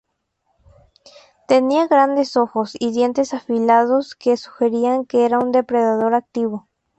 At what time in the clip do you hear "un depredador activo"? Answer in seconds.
5.37-6.67